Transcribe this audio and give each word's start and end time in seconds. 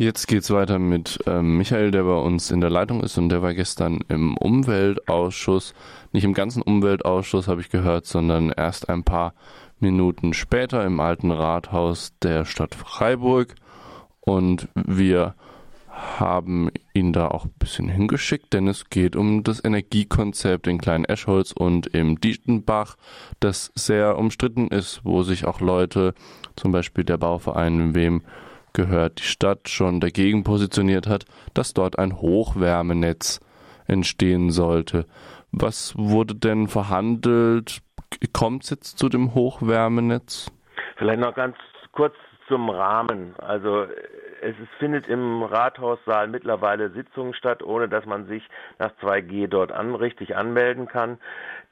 Jetzt 0.00 0.28
geht's 0.28 0.52
weiter 0.52 0.78
mit 0.78 1.18
ähm, 1.26 1.58
Michael, 1.58 1.90
der 1.90 2.04
bei 2.04 2.14
uns 2.14 2.52
in 2.52 2.60
der 2.60 2.70
Leitung 2.70 3.02
ist 3.02 3.18
und 3.18 3.30
der 3.30 3.42
war 3.42 3.52
gestern 3.52 3.98
im 4.06 4.36
Umweltausschuss. 4.36 5.74
Nicht 6.12 6.22
im 6.22 6.34
ganzen 6.34 6.62
Umweltausschuss 6.62 7.48
habe 7.48 7.62
ich 7.62 7.68
gehört, 7.68 8.06
sondern 8.06 8.50
erst 8.50 8.88
ein 8.88 9.02
paar 9.02 9.34
Minuten 9.80 10.34
später 10.34 10.84
im 10.84 11.00
alten 11.00 11.32
Rathaus 11.32 12.12
der 12.22 12.44
Stadt 12.44 12.76
Freiburg. 12.76 13.56
Und 14.20 14.68
wir 14.76 15.34
haben 15.90 16.70
ihn 16.94 17.12
da 17.12 17.26
auch 17.26 17.46
ein 17.46 17.54
bisschen 17.58 17.88
hingeschickt, 17.88 18.52
denn 18.52 18.68
es 18.68 18.90
geht 18.90 19.16
um 19.16 19.42
das 19.42 19.64
Energiekonzept 19.64 20.68
in 20.68 20.78
Klein 20.78 21.06
Eschholz 21.06 21.50
und 21.50 21.88
im 21.88 22.20
Dietenbach, 22.20 22.96
das 23.40 23.72
sehr 23.74 24.16
umstritten 24.16 24.68
ist, 24.68 25.00
wo 25.02 25.24
sich 25.24 25.44
auch 25.44 25.60
Leute, 25.60 26.14
zum 26.54 26.70
Beispiel 26.70 27.02
der 27.02 27.16
Bauverein 27.16 27.96
Wem 27.96 28.22
gehört, 28.78 29.18
die 29.18 29.24
Stadt 29.24 29.68
schon 29.68 29.98
dagegen 29.98 30.44
positioniert 30.44 31.08
hat, 31.08 31.24
dass 31.52 31.74
dort 31.74 31.98
ein 31.98 32.20
Hochwärmenetz 32.20 33.40
entstehen 33.88 34.50
sollte. 34.50 35.04
Was 35.50 35.94
wurde 35.98 36.36
denn 36.36 36.68
verhandelt? 36.68 37.80
Kommt 38.32 38.62
es 38.62 38.70
jetzt 38.70 38.98
zu 38.98 39.08
dem 39.08 39.34
Hochwärmenetz? 39.34 40.52
Vielleicht 40.96 41.20
noch 41.20 41.34
ganz 41.34 41.56
kurz 41.92 42.14
zum 42.46 42.70
Rahmen. 42.70 43.34
Also 43.38 43.86
es 44.40 44.54
findet 44.78 45.08
im 45.08 45.42
Rathaussaal 45.42 46.28
mittlerweile 46.28 46.90
Sitzungen 46.90 47.34
statt, 47.34 47.62
ohne 47.64 47.88
dass 47.88 48.06
man 48.06 48.26
sich 48.26 48.42
nach 48.78 48.92
2G 49.00 49.48
dort 49.48 49.72
an, 49.72 49.96
richtig 49.96 50.36
anmelden 50.36 50.86
kann. 50.86 51.18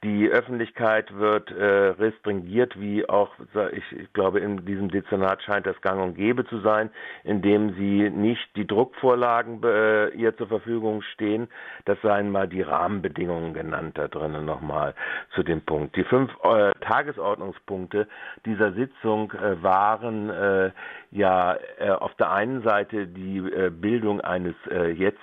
Die 0.03 0.29
Öffentlichkeit 0.29 1.11
wird 1.17 1.49
äh, 1.49 1.63
restringiert, 1.63 2.79
wie 2.79 3.09
auch, 3.09 3.31
ich, 3.71 3.99
ich 3.99 4.13
glaube, 4.13 4.39
in 4.39 4.63
diesem 4.63 4.91
Dezernat 4.91 5.41
scheint 5.41 5.65
das 5.65 5.81
gang 5.81 5.99
und 5.99 6.13
gäbe 6.15 6.45
zu 6.45 6.59
sein, 6.59 6.91
indem 7.23 7.73
sie 7.73 8.11
nicht 8.11 8.55
die 8.55 8.67
Druckvorlagen 8.67 9.63
äh, 9.63 10.09
ihr 10.09 10.37
zur 10.37 10.49
Verfügung 10.49 11.01
stehen. 11.01 11.47
Das 11.85 11.97
seien 12.03 12.29
mal 12.31 12.47
die 12.47 12.61
Rahmenbedingungen 12.61 13.55
genannt 13.55 13.97
da 13.97 14.07
drinnen 14.07 14.45
nochmal 14.45 14.93
zu 15.33 15.41
dem 15.41 15.61
Punkt. 15.61 15.95
Die 15.95 16.03
fünf 16.03 16.31
äh, 16.43 16.73
Tagesordnungspunkte 16.81 18.07
dieser 18.45 18.73
Sitzung 18.73 19.31
äh, 19.31 19.63
waren 19.63 20.29
äh, 20.29 20.71
ja 21.09 21.57
äh, 21.79 21.89
auf 21.89 22.13
der 22.15 22.31
einen 22.31 22.61
Seite 22.61 23.07
die 23.07 23.41
Bildung 23.71 24.21
eines 24.21 24.55
jetzt 24.95 25.17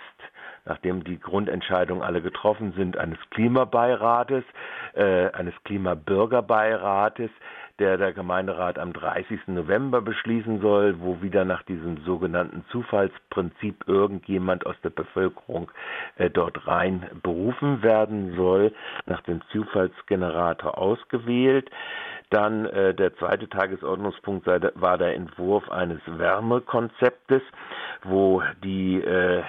nachdem 0.65 1.05
die 1.05 1.19
Grundentscheidungen 1.21 2.03
alle 2.03 2.23
getroffen 2.23 2.73
sind, 2.77 2.97
eines 2.97 3.19
Klimabeirates, 3.31 4.45
äh, 4.95 5.31
eines 5.31 5.55
Klimabürgerbeirates, 5.65 7.31
der 7.79 7.97
der 7.99 8.13
Gemeinderat 8.13 8.79
am 8.79 8.93
30. 8.93 9.49
November 9.49 10.01
beschließen 10.01 10.61
soll, 10.61 11.01
wo 11.01 11.21
wieder 11.23 11.45
nach 11.45 11.65
diesem 11.65 11.99
sogenannten 12.05 12.65
Zufallsprinzip 12.71 13.89
irgendjemand 13.89 14.65
aus 14.65 14.77
der 14.85 14.91
Bevölkerung 14.91 15.71
äh, 16.17 16.31
dort 16.31 16.67
rein 16.69 17.07
berufen 17.23 17.83
werden 17.83 18.37
soll, 18.37 18.73
nach 19.07 19.23
dem 19.23 19.41
Zufallsgenerator 19.51 20.79
ausgewählt. 20.79 21.69
Dann 22.35 22.67
äh, 22.67 22.93
der 22.95 23.15
zweite 23.15 23.49
Tagesordnungspunkt 23.49 24.49
war 24.49 24.99
der 24.99 25.15
Entwurf 25.15 25.71
eines 25.71 26.01
Wärmekonzeptes, 26.05 27.43
wo 28.03 28.43
die 28.65 29.01
äh, 29.01 29.45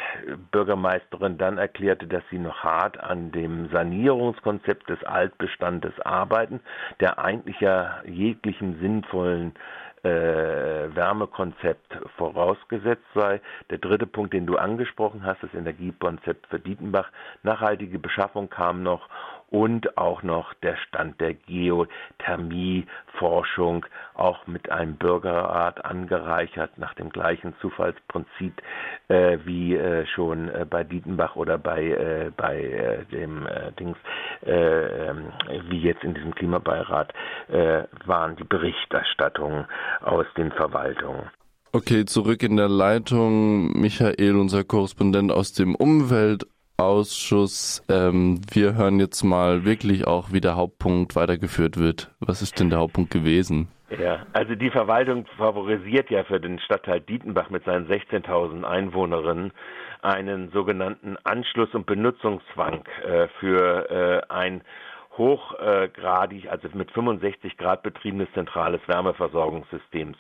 Bürgermeisterin 0.51 1.39
dann 1.39 1.57
erklärte, 1.57 2.05
dass 2.05 2.21
sie 2.29 2.37
noch 2.37 2.63
hart 2.63 2.99
an 2.99 3.31
dem 3.31 3.69
Sanierungskonzept 3.71 4.87
des 4.87 5.03
Altbestandes 5.03 5.99
arbeiten, 6.01 6.59
der 6.99 7.17
eigentlich 7.17 7.59
ja 7.59 8.03
jeglichen 8.05 8.79
sinnvollen 8.79 9.55
äh, 10.03 10.95
Wärmekonzept 10.95 11.97
vorausgesetzt 12.17 13.07
sei. 13.15 13.41
Der 13.71 13.79
dritte 13.79 14.05
Punkt, 14.05 14.35
den 14.35 14.45
du 14.45 14.57
angesprochen 14.57 15.25
hast, 15.25 15.41
das 15.41 15.55
Energiekonzept 15.55 16.45
für 16.45 16.59
Dietenbach. 16.59 17.09
Nachhaltige 17.41 17.97
Beschaffung 17.97 18.47
kam 18.47 18.83
noch 18.83 19.09
und 19.49 19.97
auch 19.97 20.23
noch 20.23 20.53
der 20.55 20.75
Stand 20.77 21.21
der 21.21 21.33
Geothermieforschung, 21.33 23.85
auch 24.13 24.47
mit 24.47 24.71
einem 24.71 24.95
Bürgerrat 24.95 25.83
angereichert 25.85 26.77
nach 26.77 26.93
dem 26.95 27.09
gleichen 27.09 27.53
Zufallsprinzip 27.61 28.61
äh, 29.07 29.37
wie 29.45 29.75
äh, 29.75 30.05
schon 30.07 30.49
äh, 30.49 30.65
bei 30.69 30.83
Dietenbach 30.83 31.35
oder 31.35 31.57
bei, 31.57 31.83
äh, 31.83 32.31
bei 32.35 32.61
äh, 32.61 33.05
dem 33.05 33.47
äh, 33.47 33.71
Dings, 33.79 33.97
ähm, 34.45 35.31
wie 35.69 35.79
jetzt 35.79 36.03
in 36.03 36.13
diesem 36.13 36.35
Klimabeirat, 36.35 37.13
waren 38.05 38.35
die 38.35 38.43
Berichterstattungen 38.43 39.65
aus 40.01 40.25
den 40.37 40.51
Verwaltungen. 40.51 41.29
Okay, 41.71 42.05
zurück 42.05 42.43
in 42.43 42.55
der 42.55 42.69
Leitung. 42.69 43.71
Michael, 43.79 44.37
unser 44.37 44.63
Korrespondent 44.63 45.31
aus 45.31 45.53
dem 45.53 45.75
Umwelt 45.75 46.45
Ausschuss. 46.77 47.83
Ähm, 47.89 48.41
wir 48.51 48.75
hören 48.75 48.99
jetzt 48.99 49.23
mal 49.23 49.65
wirklich 49.65 50.07
auch, 50.07 50.31
wie 50.31 50.41
der 50.41 50.55
Hauptpunkt 50.55 51.15
weitergeführt 51.15 51.77
wird. 51.77 52.11
Was 52.19 52.41
ist 52.41 52.59
denn 52.59 52.69
der 52.69 52.79
Hauptpunkt 52.79 53.11
gewesen? 53.11 53.67
Ja, 53.89 54.25
also 54.33 54.55
die 54.55 54.71
Verwaltung 54.71 55.25
favorisiert 55.37 56.09
ja 56.09 56.23
für 56.23 56.39
den 56.39 56.59
Stadtteil 56.59 57.01
Dietenbach 57.01 57.49
mit 57.49 57.63
seinen 57.65 57.87
16.000 57.87 58.63
Einwohnerinnen 58.63 59.51
einen 60.01 60.51
sogenannten 60.51 61.17
Anschluss- 61.23 61.73
und 61.73 61.85
Benutzungszwang 61.85 62.83
äh, 63.03 63.27
für 63.39 63.89
äh, 63.89 64.33
ein 64.33 64.61
hochgradig, 65.17 66.49
also 66.49 66.67
mit 66.73 66.91
65 66.91 67.57
Grad 67.57 67.83
betriebenes 67.83 68.27
zentrales 68.33 68.81
Wärmeversorgungssystems 68.87 70.17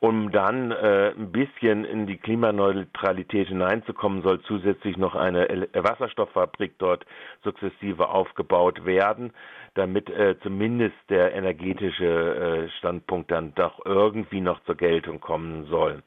um 0.00 0.30
dann 0.30 0.70
äh, 0.70 1.12
ein 1.16 1.32
bisschen 1.32 1.84
in 1.84 2.06
die 2.06 2.18
Klimaneutralität 2.18 3.48
hineinzukommen, 3.48 4.22
soll 4.22 4.40
zusätzlich 4.42 4.96
noch 4.96 5.14
eine 5.14 5.68
Wasserstofffabrik 5.72 6.78
dort 6.78 7.04
sukzessive 7.42 8.08
aufgebaut 8.08 8.84
werden, 8.84 9.32
damit 9.74 10.10
äh, 10.10 10.36
zumindest 10.42 10.96
der 11.08 11.34
energetische 11.34 12.04
äh, 12.04 12.68
Standpunkt 12.78 13.30
dann 13.30 13.54
doch 13.54 13.84
irgendwie 13.84 14.40
noch 14.40 14.62
zur 14.64 14.76
Geltung 14.76 15.20
kommen 15.20 15.66
soll. 15.66 16.02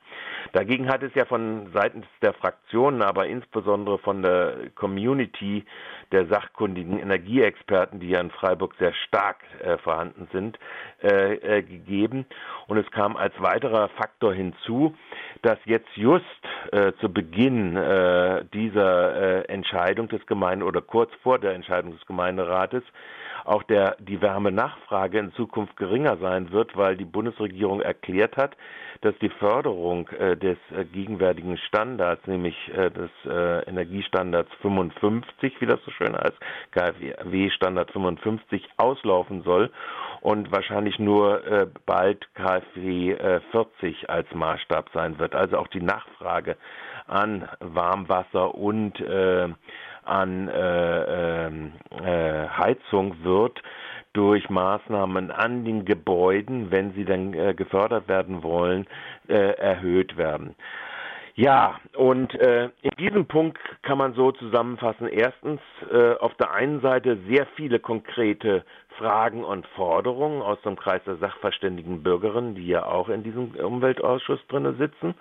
Dagegen 0.53 0.89
hat 0.89 1.03
es 1.03 1.13
ja 1.15 1.25
von 1.25 1.69
seitens 1.73 2.05
der 2.21 2.33
Fraktionen, 2.33 3.01
aber 3.01 3.27
insbesondere 3.27 3.97
von 3.99 4.21
der 4.21 4.69
Community 4.75 5.63
der 6.11 6.25
sachkundigen 6.27 6.99
Energieexperten, 6.99 7.99
die 7.99 8.09
ja 8.09 8.19
in 8.19 8.31
Freiburg 8.31 8.75
sehr 8.79 8.93
stark 8.93 9.37
äh, 9.63 9.77
vorhanden 9.77 10.27
sind, 10.33 10.59
äh, 11.01 11.35
äh, 11.35 11.61
gegeben. 11.61 12.25
Und 12.67 12.77
es 12.77 12.89
kam 12.91 13.15
als 13.15 13.33
weiterer 13.39 13.80
Faktor 13.89 14.33
hinzu, 14.33 14.95
dass 15.41 15.57
jetzt 15.65 15.89
just 15.95 16.25
äh, 16.71 16.93
zu 16.99 17.11
Beginn 17.11 17.75
äh, 17.75 18.45
dieser 18.53 19.15
äh, 19.15 19.45
Entscheidung 19.47 20.07
des 20.07 20.25
Gemeinde 20.25 20.65
oder 20.65 20.81
kurz 20.81 21.11
vor 21.23 21.39
der 21.39 21.53
Entscheidung 21.53 21.91
des 21.93 22.05
Gemeinderates 22.05 22.83
auch 23.45 23.63
der, 23.63 23.95
die 23.99 24.21
Wärmenachfrage 24.21 25.19
in 25.19 25.33
Zukunft 25.33 25.75
geringer 25.77 26.17
sein 26.17 26.51
wird, 26.51 26.75
weil 26.77 26.97
die 26.97 27.05
Bundesregierung 27.05 27.81
erklärt 27.81 28.37
hat, 28.37 28.55
dass 29.01 29.15
die 29.19 29.29
Förderung 29.29 30.07
äh, 30.09 30.37
des 30.37 30.57
äh, 30.75 30.85
gegenwärtigen 30.85 31.57
Standards, 31.57 32.25
nämlich 32.27 32.55
äh, 32.75 32.91
des 32.91 33.09
äh, 33.25 33.67
Energiestandards 33.67 34.51
55, 34.61 35.59
wie 35.59 35.65
das 35.65 35.79
so 35.85 35.91
schön 35.91 36.15
heißt, 36.15 36.37
KfW-Standard 36.71 37.91
55, 37.91 38.67
auslaufen 38.77 39.41
soll 39.43 39.71
und 40.21 40.51
wahrscheinlich 40.51 40.99
nur 40.99 41.45
äh, 41.47 41.67
bald 41.85 42.27
KfW 42.35 43.15
40 43.51 44.09
als 44.09 44.27
Maßstab 44.33 44.89
sein 44.93 45.17
wird. 45.17 45.33
Also 45.35 45.57
auch 45.57 45.67
die 45.67 45.81
Nachfrage 45.81 46.50
an 47.07 47.47
Warmwasser 47.59 48.55
und 48.55 48.99
äh, 48.99 49.49
an 50.03 50.47
äh, 50.47 51.45
ähm, 51.47 51.73
äh, 52.03 52.47
Heizung 52.47 53.23
wird 53.23 53.61
durch 54.13 54.49
Maßnahmen 54.49 55.31
an 55.31 55.63
den 55.63 55.85
Gebäuden, 55.85 56.71
wenn 56.71 56.93
sie 56.93 57.05
dann 57.05 57.33
äh, 57.33 57.53
gefördert 57.53 58.07
werden 58.07 58.43
wollen, 58.43 58.87
äh, 59.27 59.55
erhöht 59.57 60.17
werden. 60.17 60.55
Ja, 61.35 61.79
und 61.95 62.35
äh, 62.35 62.65
in 62.81 62.91
diesem 62.99 63.25
Punkt 63.25 63.57
kann 63.83 63.97
man 63.97 64.13
so 64.13 64.31
zusammenfassen. 64.33 65.07
Erstens, 65.07 65.61
äh, 65.91 66.15
auf 66.15 66.33
der 66.35 66.51
einen 66.51 66.81
Seite 66.81 67.17
sehr 67.29 67.47
viele 67.55 67.79
konkrete 67.79 68.65
Fragen 68.97 69.43
und 69.43 69.65
Forderungen 69.67 70.41
aus 70.41 70.61
dem 70.61 70.75
Kreis 70.75 71.01
der 71.05 71.17
sachverständigen 71.17 72.03
Bürgerinnen, 72.03 72.55
die 72.55 72.67
ja 72.67 72.85
auch 72.85 73.09
in 73.09 73.23
diesem 73.23 73.51
Umweltausschuss 73.51 74.39
drinne 74.47 74.73
sitzen 74.73 75.15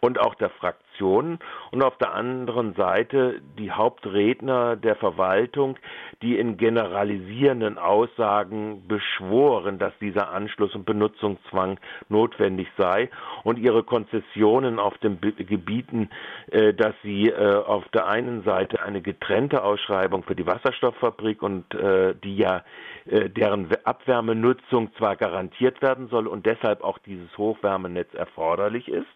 und 0.00 0.20
auch 0.20 0.34
der 0.34 0.50
Fraktionen. 0.50 1.38
Und 1.70 1.82
auf 1.82 1.96
der 1.98 2.14
anderen 2.14 2.74
Seite 2.74 3.40
die 3.58 3.70
Hauptredner 3.70 4.76
der 4.76 4.96
Verwaltung, 4.96 5.76
die 6.20 6.38
in 6.38 6.56
generalisierenden 6.56 7.78
Aussagen 7.78 8.86
beschworen, 8.86 9.78
dass 9.78 9.92
dieser 10.00 10.30
Anschluss 10.30 10.74
und 10.74 10.84
Benutzungszwang 10.84 11.78
notwendig 12.08 12.68
sei 12.76 13.08
und 13.44 13.58
ihre 13.58 13.82
Konzessionen 13.82 14.78
auf 14.78 14.96
den 14.98 15.18
Gebieten, 15.20 16.10
äh, 16.50 16.74
dass 16.74 16.94
sie 17.02 17.28
äh, 17.28 17.56
auf 17.56 17.88
der 17.88 18.06
einen 18.08 18.42
Seite 18.42 18.82
eine 18.82 19.00
getrennte 19.00 19.62
Ausschreibung 19.62 20.22
für 20.24 20.34
die 20.34 20.46
Wasserstofffabrik 20.46 21.42
und 21.42 21.74
äh, 21.74 22.14
die 22.22 22.36
ja 22.36 22.62
deren 23.12 23.68
Abwärmenutzung 23.84 24.94
zwar 24.96 25.16
garantiert 25.16 25.82
werden 25.82 26.08
soll 26.08 26.26
und 26.26 26.46
deshalb 26.46 26.82
auch 26.82 26.98
dieses 26.98 27.36
Hochwärmenetz 27.36 28.14
erforderlich 28.14 28.88
ist, 28.88 29.08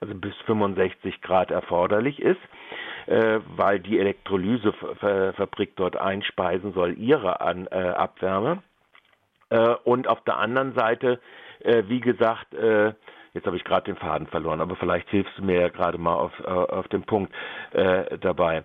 also 0.00 0.14
bis 0.14 0.34
65 0.46 1.20
Grad 1.20 1.50
erforderlich 1.50 2.20
ist, 2.20 2.40
äh, 3.06 3.40
weil 3.56 3.80
die 3.80 3.98
Elektrolysefabrik 3.98 5.74
dort 5.76 5.96
einspeisen 5.96 6.72
soll 6.72 6.96
ihre 6.98 7.38
äh, 7.40 7.76
Abwärme. 7.90 8.62
Äh, 9.48 9.74
und 9.84 10.06
auf 10.08 10.20
der 10.22 10.36
anderen 10.38 10.74
Seite, 10.74 11.20
äh, 11.60 11.82
wie 11.88 12.00
gesagt, 12.00 12.54
äh, 12.54 12.92
Jetzt 13.32 13.46
habe 13.46 13.56
ich 13.56 13.62
gerade 13.64 13.84
den 13.84 13.96
Faden 13.96 14.26
verloren, 14.26 14.60
aber 14.60 14.74
vielleicht 14.74 15.08
hilfst 15.10 15.38
du 15.38 15.44
mir 15.44 15.60
ja 15.60 15.68
gerade 15.68 15.98
mal 15.98 16.14
auf, 16.14 16.32
äh, 16.40 16.48
auf 16.50 16.88
den 16.88 17.04
Punkt 17.04 17.32
äh, 17.72 18.18
dabei. 18.18 18.64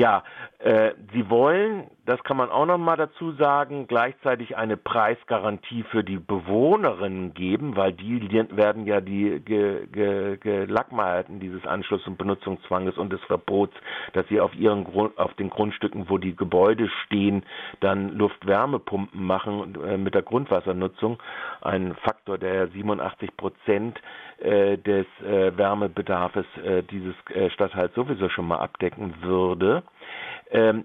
Ja, 0.00 0.24
äh, 0.60 0.92
sie 1.12 1.28
wollen, 1.28 1.90
das 2.06 2.24
kann 2.24 2.38
man 2.38 2.48
auch 2.48 2.64
noch 2.64 2.78
mal 2.78 2.96
dazu 2.96 3.32
sagen, 3.32 3.86
gleichzeitig 3.86 4.56
eine 4.56 4.78
Preisgarantie 4.78 5.82
für 5.90 6.02
die 6.02 6.16
Bewohnerinnen 6.16 7.34
geben, 7.34 7.76
weil 7.76 7.92
die 7.92 8.18
werden 8.56 8.86
ja 8.86 9.02
die 9.02 9.42
Gelackmeierten 9.44 11.38
ge, 11.38 11.48
ge 11.48 11.50
dieses 11.50 11.66
Anschluss- 11.66 12.06
und 12.06 12.16
Benutzungszwanges 12.16 12.96
und 12.96 13.12
des 13.12 13.20
Verbots, 13.24 13.74
dass 14.14 14.26
sie 14.28 14.40
auf 14.40 14.54
ihren 14.54 14.84
Grund, 14.84 15.18
auf 15.18 15.34
den 15.34 15.50
Grundstücken, 15.50 16.08
wo 16.08 16.16
die 16.16 16.34
Gebäude 16.34 16.88
stehen, 17.04 17.44
dann 17.80 18.16
Luft-Wärmepumpen 18.16 19.22
machen 19.22 19.76
äh, 19.84 19.98
mit 19.98 20.14
der 20.14 20.22
Grundwassernutzung. 20.22 21.18
Ein 21.60 21.94
Faktor, 21.96 22.38
der 22.38 22.68
87 22.68 23.36
Prozent 23.36 24.00
äh, 24.38 24.78
des 24.78 25.04
äh, 25.22 25.54
Wärmebedarfs 25.54 26.46
äh, 26.64 26.82
dieses 26.84 27.14
äh, 27.34 27.50
Stadtteils 27.50 27.94
sowieso 27.94 28.30
schon 28.30 28.48
mal 28.48 28.60
abdecken 28.60 29.16
würde. 29.20 29.82
Ähm, 30.50 30.84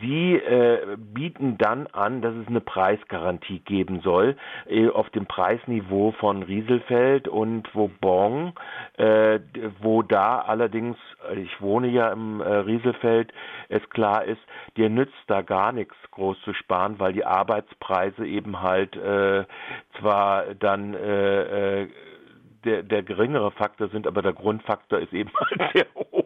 Sie 0.00 0.34
äh, 0.34 0.96
bieten 0.98 1.56
dann 1.56 1.86
an, 1.88 2.20
dass 2.20 2.34
es 2.34 2.48
eine 2.48 2.60
Preisgarantie 2.60 3.60
geben 3.60 4.00
soll 4.00 4.36
äh, 4.68 4.88
auf 4.88 5.08
dem 5.10 5.26
Preisniveau 5.26 6.12
von 6.12 6.42
Rieselfeld 6.42 7.28
und 7.28 7.72
Vauban, 7.74 8.52
äh, 8.96 9.38
wo 9.80 10.02
da 10.02 10.40
allerdings, 10.40 10.96
ich 11.36 11.60
wohne 11.60 11.88
ja 11.88 12.12
im 12.12 12.40
äh, 12.40 12.44
Rieselfeld, 12.44 13.32
es 13.68 13.88
klar 13.90 14.24
ist, 14.24 14.40
dir 14.76 14.90
nützt 14.90 15.14
da 15.28 15.42
gar 15.42 15.72
nichts 15.72 15.94
groß 16.10 16.40
zu 16.42 16.52
sparen, 16.54 16.98
weil 16.98 17.12
die 17.12 17.24
Arbeitspreise 17.24 18.26
eben 18.26 18.60
halt 18.60 18.96
äh, 18.96 19.44
zwar 19.98 20.54
dann 20.54 20.94
äh, 20.94 21.82
äh, 21.82 21.88
der, 22.64 22.82
der 22.82 23.02
geringere 23.04 23.52
Faktor 23.52 23.88
sind, 23.88 24.06
aber 24.06 24.22
der 24.22 24.32
Grundfaktor 24.32 24.98
ist 24.98 25.12
eben 25.12 25.30
halt 25.38 25.72
sehr 25.72 25.86
hoch. 25.94 26.17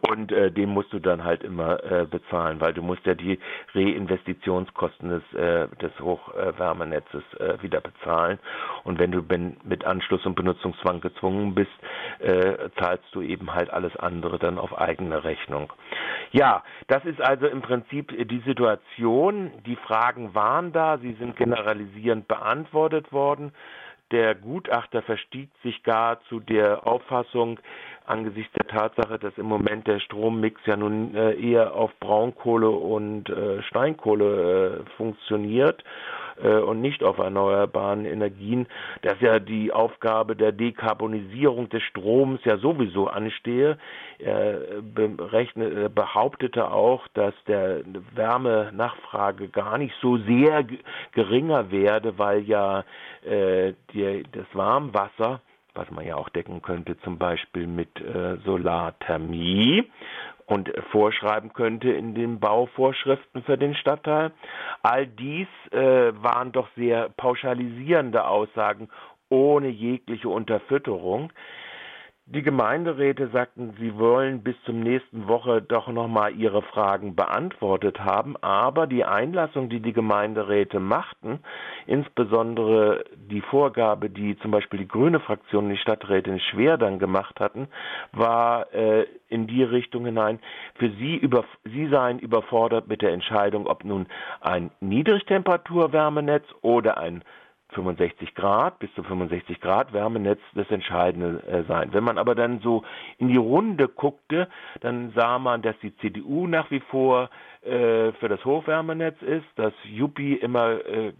Und 0.00 0.32
äh, 0.32 0.50
den 0.50 0.70
musst 0.70 0.92
du 0.92 0.98
dann 0.98 1.24
halt 1.24 1.42
immer 1.44 1.82
äh, 1.84 2.04
bezahlen, 2.04 2.60
weil 2.60 2.72
du 2.72 2.82
musst 2.82 3.06
ja 3.06 3.14
die 3.14 3.38
Reinvestitionskosten 3.74 5.10
des, 5.10 5.34
äh, 5.34 5.68
des 5.76 5.92
Hochwärmenetzes 6.00 7.22
äh, 7.38 7.62
wieder 7.62 7.80
bezahlen. 7.80 8.38
Und 8.84 8.98
wenn 8.98 9.12
du 9.12 9.22
ben, 9.22 9.56
mit 9.64 9.84
Anschluss 9.84 10.24
und 10.26 10.34
Benutzungszwang 10.34 11.00
gezwungen 11.00 11.54
bist, 11.54 11.70
äh, 12.18 12.70
zahlst 12.78 13.04
du 13.12 13.22
eben 13.22 13.54
halt 13.54 13.70
alles 13.70 13.96
andere 13.96 14.38
dann 14.38 14.58
auf 14.58 14.76
eigene 14.76 15.24
Rechnung. 15.24 15.72
Ja, 16.32 16.62
das 16.88 17.04
ist 17.04 17.20
also 17.20 17.46
im 17.46 17.62
Prinzip 17.62 18.12
die 18.28 18.40
Situation. 18.40 19.50
Die 19.66 19.76
Fragen 19.76 20.34
waren 20.34 20.72
da, 20.72 20.98
sie 20.98 21.14
sind 21.14 21.36
generalisierend 21.36 22.28
beantwortet 22.28 23.12
worden. 23.12 23.52
Der 24.10 24.34
Gutachter 24.34 25.02
verstieg 25.02 25.50
sich 25.62 25.84
gar 25.84 26.20
zu 26.22 26.40
der 26.40 26.84
Auffassung, 26.86 27.60
angesichts 28.10 28.52
der 28.54 28.66
Tatsache, 28.66 29.18
dass 29.18 29.36
im 29.38 29.46
Moment 29.46 29.86
der 29.86 30.00
Strommix 30.00 30.60
ja 30.66 30.76
nun 30.76 31.14
äh, 31.14 31.32
eher 31.34 31.74
auf 31.74 31.90
Braunkohle 32.00 32.68
und 32.68 33.30
äh, 33.30 33.62
Steinkohle 33.62 34.84
äh, 34.84 34.90
funktioniert 34.96 35.82
und 36.66 36.80
nicht 36.80 37.04
auf 37.04 37.18
erneuerbaren 37.18 38.06
Energien, 38.06 38.66
dass 39.02 39.20
ja 39.20 39.38
die 39.40 39.74
Aufgabe 39.74 40.34
der 40.34 40.52
Dekarbonisierung 40.52 41.68
des 41.68 41.82
Stroms 41.82 42.40
ja 42.44 42.56
sowieso 42.56 43.08
anstehe. 43.08 43.76
Er 44.18 44.80
behauptete 44.80 46.70
auch, 46.70 47.06
dass 47.08 47.34
der 47.46 47.82
Wärmenachfrage 48.14 49.48
gar 49.50 49.76
nicht 49.76 49.94
so 50.00 50.16
sehr 50.16 50.64
geringer 51.12 51.70
werde, 51.70 52.18
weil 52.18 52.40
ja 52.44 52.84
das 53.22 54.46
Warmwasser 54.54 55.42
was 55.74 55.90
man 55.90 56.06
ja 56.06 56.16
auch 56.16 56.28
decken 56.28 56.62
könnte, 56.62 56.98
zum 57.00 57.18
Beispiel 57.18 57.66
mit 57.66 58.00
äh, 58.00 58.36
Solarthermie, 58.44 59.84
und 60.50 60.68
vorschreiben 60.90 61.52
könnte 61.52 61.90
in 61.92 62.12
den 62.14 62.40
Bauvorschriften 62.40 63.44
für 63.44 63.56
den 63.56 63.76
Stadtteil. 63.76 64.32
All 64.82 65.06
dies 65.06 65.46
äh, 65.70 65.78
waren 66.22 66.50
doch 66.50 66.68
sehr 66.76 67.08
pauschalisierende 67.10 68.26
Aussagen 68.26 68.88
ohne 69.28 69.68
jegliche 69.68 70.28
Unterfütterung. 70.28 71.32
Die 72.32 72.42
Gemeinderäte 72.42 73.26
sagten, 73.32 73.74
sie 73.80 73.98
wollen 73.98 74.44
bis 74.44 74.54
zum 74.64 74.78
nächsten 74.78 75.26
Woche 75.26 75.60
doch 75.60 75.88
nochmal 75.88 76.32
ihre 76.32 76.62
Fragen 76.62 77.16
beantwortet 77.16 77.98
haben, 77.98 78.36
aber 78.40 78.86
die 78.86 79.04
Einlassung, 79.04 79.68
die 79.68 79.80
die 79.80 79.92
Gemeinderäte 79.92 80.78
machten, 80.78 81.40
insbesondere 81.88 83.02
die 83.16 83.40
Vorgabe, 83.40 84.10
die 84.10 84.38
zum 84.38 84.52
Beispiel 84.52 84.78
die 84.78 84.86
grüne 84.86 85.18
Fraktion, 85.18 85.70
die 85.70 85.76
Stadträtin 85.76 86.38
Schwer 86.38 86.78
dann 86.78 87.00
gemacht 87.00 87.40
hatten, 87.40 87.66
war 88.12 88.72
äh, 88.72 89.06
in 89.28 89.48
die 89.48 89.64
Richtung 89.64 90.04
hinein, 90.04 90.38
für 90.76 90.90
sie, 91.00 91.16
über, 91.16 91.44
sie 91.64 91.88
seien 91.88 92.20
überfordert 92.20 92.86
mit 92.86 93.02
der 93.02 93.10
Entscheidung, 93.10 93.66
ob 93.66 93.84
nun 93.84 94.06
ein 94.40 94.70
Niedrigtemperaturwärmenetz 94.78 96.44
oder 96.62 96.96
ein 96.96 97.24
65 97.72 98.34
Grad, 98.34 98.78
bis 98.78 98.92
zu 98.94 99.02
65 99.02 99.60
Grad 99.60 99.92
Wärmenetz 99.92 100.40
das 100.54 100.70
Entscheidende 100.70 101.42
äh, 101.46 101.62
sein. 101.64 101.92
Wenn 101.92 102.04
man 102.04 102.18
aber 102.18 102.34
dann 102.34 102.60
so 102.60 102.82
in 103.18 103.28
die 103.28 103.36
Runde 103.36 103.88
guckte, 103.88 104.48
dann 104.80 105.12
sah 105.14 105.38
man, 105.38 105.62
dass 105.62 105.78
die 105.80 105.96
CDU 105.98 106.46
nach 106.46 106.70
wie 106.70 106.80
vor 106.80 107.30
äh, 107.62 108.12
für 108.12 108.28
das 108.28 108.44
Hochwärmenetz 108.44 109.20
ist, 109.22 109.46
dass 109.56 109.72
Juppie 109.84 110.34
immer 110.34 110.84
äh, 110.86 111.12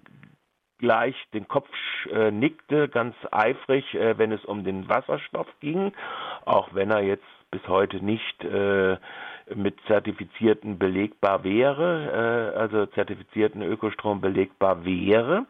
gleich 0.80 1.14
den 1.34 1.46
Kopf 1.46 1.68
äh, 2.10 2.30
nickte, 2.30 2.88
ganz 2.88 3.14
eifrig, 3.30 3.94
äh, 3.94 4.18
wenn 4.18 4.32
es 4.32 4.44
um 4.44 4.64
den 4.64 4.88
Wasserstoff 4.88 5.46
ging, 5.60 5.92
auch 6.44 6.74
wenn 6.74 6.90
er 6.90 7.02
jetzt 7.02 7.24
bis 7.50 7.66
heute 7.68 8.04
nicht 8.04 8.42
äh, 8.44 8.96
mit 9.54 9.76
zertifizierten 9.86 10.78
belegbar 10.78 11.42
wäre, 11.42 12.54
also 12.56 12.86
zertifizierten 12.86 13.62
Ökostrom 13.62 14.20
belegbar 14.20 14.84
wäre. 14.84 15.46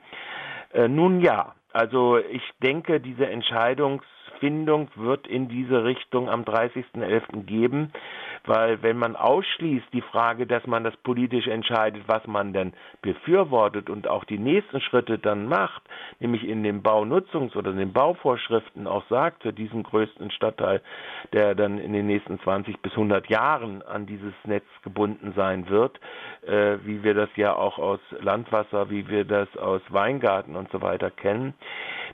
Äh, 0.73 0.89
nun 0.89 1.21
ja, 1.21 1.55
also 1.73 2.19
ich 2.19 2.43
denke, 2.63 3.01
diese 3.01 3.27
Entscheidungsfindung 3.27 4.89
wird 4.97 5.27
in 5.27 5.49
diese 5.49 5.85
Richtung 5.85 6.29
am 6.29 6.43
30.11. 6.43 7.45
geben 7.45 7.93
weil 8.45 8.83
wenn 8.83 8.97
man 8.97 9.17
ausschließt 9.17 9.87
die 9.93 10.01
Frage, 10.01 10.47
dass 10.47 10.67
man 10.67 10.85
das 10.85 10.97
politisch 10.99 11.47
entscheidet, 11.47 12.03
was 12.07 12.27
man 12.27 12.53
denn 12.53 12.73
befürwortet 13.03 13.91
und 13.91 14.09
auch 14.09 14.25
die 14.25 14.39
nächsten 14.39 14.81
Schritte 14.81 15.19
dann 15.19 15.47
macht, 15.47 15.83
nämlich 16.19 16.47
in 16.47 16.63
den 16.63 16.83
Baunutzungs- 16.83 17.57
oder 17.57 17.73
den 17.73 17.93
Bauvorschriften 17.93 18.87
auch 18.87 19.05
sagt, 19.09 19.43
für 19.43 19.53
diesen 19.53 19.83
größten 19.83 20.31
Stadtteil, 20.31 20.81
der 21.33 21.55
dann 21.55 21.79
in 21.79 21.93
den 21.93 22.07
nächsten 22.07 22.41
20 22.41 22.81
bis 22.81 22.93
100 22.93 23.29
Jahren 23.29 23.83
an 23.83 24.07
dieses 24.07 24.35
Netz 24.45 24.67
gebunden 24.83 25.33
sein 25.37 25.69
wird, 25.69 26.01
äh, 26.47 26.79
wie 26.85 27.03
wir 27.03 27.15
das 27.15 27.31
ja 27.37 27.55
auch 27.55 27.79
aus 27.79 28.01
Landwasser, 28.21 28.91
wie 28.91 29.09
wir 29.09 29.25
das 29.25 29.55
aus 29.57 29.83
Weingarten 29.89 30.57
und 30.57 30.71
so 30.71 30.83
weiter 30.83 31.11
kennen, 31.11 31.55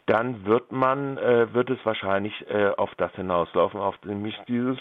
dann 0.07 0.45
wird 0.45 0.73
man, 0.73 1.19
äh, 1.19 1.53
wird 1.53 1.71
es 1.71 1.79
wahrscheinlich 1.85 2.35
äh, 2.49 2.69
auf 2.77 2.95
das 2.97 3.13
hinauslaufen, 3.15 3.81
auf 3.81 3.97
nämlich 4.05 4.37
dieses 4.49 4.79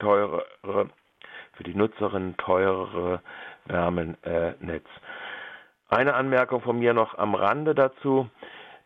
teurere, 0.00 0.44
für 1.52 1.64
die 1.64 1.74
Nutzerin 1.74 2.36
teurere 2.36 3.20
Wärmenetz. 3.66 4.86
Eine 5.88 6.14
Anmerkung 6.14 6.60
von 6.62 6.78
mir 6.78 6.94
noch 6.94 7.16
am 7.18 7.34
Rande 7.34 7.74
dazu. 7.74 8.28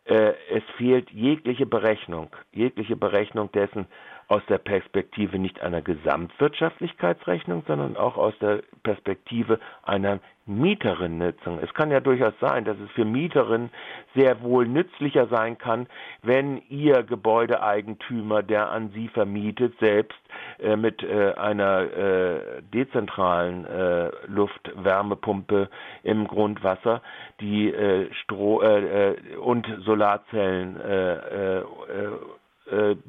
Äh, 0.05 0.35
es 0.51 0.63
fehlt 0.77 1.11
jegliche 1.11 1.65
Berechnung, 1.65 2.31
jegliche 2.53 2.97
Berechnung 2.97 3.51
dessen 3.53 3.87
aus 4.29 4.43
der 4.49 4.59
Perspektive 4.59 5.39
nicht 5.39 5.61
einer 5.61 5.83
Gesamtwirtschaftlichkeitsrechnung, 5.83 7.63
sondern 7.67 7.97
auch 7.97 8.17
aus 8.17 8.35
der 8.39 8.63
Perspektive 8.83 9.61
einer 9.83 10.21
Mieterinnennutzung. 10.47 11.59
Es 11.63 11.73
kann 11.73 11.91
ja 11.91 12.01
durchaus 12.01 12.35
sein, 12.41 12.65
dass 12.65 12.77
es 12.79 12.91
für 12.91 13.05
Mieterinnen 13.05 13.71
sehr 14.15 14.43
wohl 14.43 14.67
nützlicher 14.67 15.27
sein 15.29 15.57
kann, 15.57 15.87
wenn 16.23 16.61
ihr 16.69 17.03
Gebäudeeigentümer, 17.03 18.43
der 18.43 18.71
an 18.71 18.91
sie 18.91 19.09
vermietet, 19.09 19.75
selbst 19.81 20.19
äh, 20.59 20.77
mit 20.77 21.03
äh, 21.03 21.33
einer 21.35 21.81
äh, 21.81 22.63
dezentralen 22.75 23.65
äh, 23.65 24.11
Luftwärmepumpe 24.27 25.71
im 26.03 26.27
Grundwasser 26.29 27.01
die 27.41 27.73
äh, 27.73 28.13
Stroh 28.15 28.61
äh, 28.63 29.17
und 29.41 29.67
Solarzellen 29.85 30.81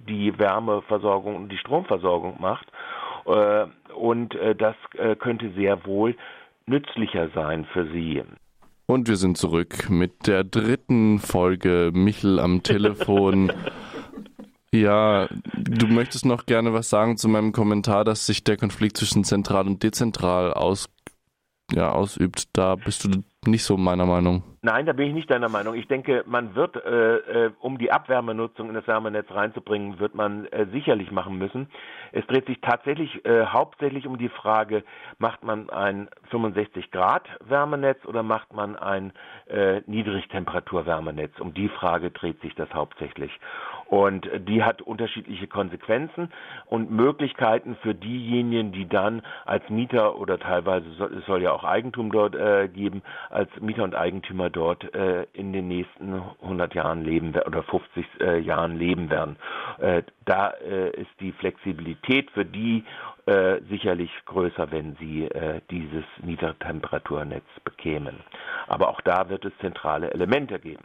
die 0.08 0.38
Wärmeversorgung 0.38 1.36
und 1.36 1.50
die 1.50 1.58
Stromversorgung 1.58 2.36
macht. 2.40 2.68
und 3.96 4.38
das 4.58 4.76
könnte 5.20 5.52
sehr 5.52 5.86
wohl 5.86 6.16
nützlicher 6.68 7.30
sein 7.34 7.66
für 7.74 7.92
sie. 7.92 8.24
Und 8.88 9.08
wir 9.08 9.16
sind 9.16 9.38
zurück 9.38 9.90
mit 9.90 10.28
der 10.28 10.44
dritten 10.44 11.20
Folge 11.20 11.92
Michel 11.94 12.40
am 12.40 12.62
Telefon. 12.62 13.52
ja, 14.72 15.28
du 15.58 15.88
möchtest 15.88 16.26
noch 16.26 16.46
gerne 16.46 16.74
was 16.74 16.90
sagen 16.90 17.18
zu 17.18 17.28
meinem 17.28 17.52
Kommentar, 17.52 18.04
dass 18.04 18.26
sich 18.28 18.44
der 18.44 18.58
Konflikt 18.58 18.98
zwischen 18.98 19.24
zentral 19.24 19.66
und 19.66 19.82
dezentral 19.82 20.54
aus, 20.54 20.88
ja, 21.72 21.92
ausübt. 21.92 22.46
Da 22.54 22.76
bist 22.76 23.04
du 23.04 23.24
nicht 23.48 23.64
so 23.64 23.78
meiner 23.78 24.06
Meinung. 24.06 24.44
Nein, 24.62 24.86
da 24.86 24.94
bin 24.94 25.08
ich 25.08 25.14
nicht 25.14 25.30
deiner 25.30 25.50
Meinung. 25.50 25.76
Ich 25.76 25.88
denke, 25.88 26.24
man 26.26 26.56
wird, 26.56 26.76
äh, 26.76 27.18
äh, 27.18 27.52
um 27.60 27.78
die 27.78 27.92
Abwärmenutzung 27.92 28.70
in 28.70 28.76
das 28.76 28.88
Wärmenetz 28.88 29.30
reinzubringen, 29.30 30.00
wird 30.00 30.16
man 30.16 30.46
äh, 30.48 30.66
sicherlich 30.72 31.12
machen 31.12 31.38
müssen. 31.38 31.70
Es 32.12 32.26
dreht 32.26 32.48
sich 32.48 32.60
tatsächlich 32.62 33.24
äh, 33.26 33.46
hauptsächlich 33.46 34.08
um 34.08 34.18
die 34.18 34.30
Frage, 34.30 34.84
macht 35.20 35.44
man 35.44 35.70
ein 35.70 36.10
65 36.32 36.90
Grad 36.90 37.28
Wärmenetz 37.46 38.04
oder 38.06 38.24
macht 38.24 38.54
man 38.54 38.76
ein 38.76 39.14
äh, 39.48 39.82
Niedrigtemperatur-Wärmenetz? 39.86 41.40
Um 41.40 41.54
die 41.54 41.70
Frage 41.70 42.10
dreht 42.10 42.42
sich 42.42 42.56
das 42.56 42.74
hauptsächlich. 42.74 43.32
Und 43.88 44.28
die 44.48 44.64
hat 44.64 44.82
unterschiedliche 44.82 45.48
Konsequenzen 45.48 46.32
und 46.66 46.90
Möglichkeiten 46.92 47.76
für 47.82 47.94
diejenigen, 47.94 48.72
die 48.72 48.88
dann 48.88 49.22
als 49.46 49.70
Mieter 49.70 50.18
oder 50.18 50.40
teilweise 50.40 50.90
soll, 50.94 51.14
es 51.18 51.26
soll 51.26 51.42
ja 51.44 51.52
auch 51.52 51.64
Eigentum 51.64 52.12
dort 52.12 52.36
äh, 52.36 52.68
geben, 52.68 53.04
als 53.30 53.50
Mieter 53.62 53.84
und 53.84 53.96
Eigentümer 53.96 54.50
dort 54.50 54.94
äh, 54.96 55.28
in 55.34 55.54
den 55.54 55.68
nächsten 55.68 56.22
100 56.42 56.74
Jahren 56.74 57.04
leben 57.04 57.34
oder 57.46 57.64
50 57.64 58.06
äh, 58.22 58.40
Jahren 58.40 58.78
leben 58.78 59.10
werden. 59.10 59.38
Äh, 59.80 60.04
da 60.26 60.50
äh, 60.50 60.90
ist 61.00 61.12
die 61.20 61.32
Flexibilität 61.34 62.32
für 62.32 62.46
die 62.46 62.84
äh, 63.28 63.62
sicherlich 63.70 64.12
größer, 64.26 64.72
wenn 64.72 64.96
sie 64.98 65.28
dieses 65.72 66.06
Niedertemperaturnetz 66.24 67.46
bekämen. 67.64 68.18
Aber 68.68 68.90
auch 68.90 69.02
da 69.02 69.30
wird 69.30 69.46
es 69.46 69.54
zentrale 69.60 70.12
Elemente 70.12 70.60
geben. 70.60 70.84